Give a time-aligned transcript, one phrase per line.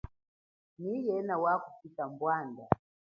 [0.79, 2.63] Nyi yena wakupita mbwanda?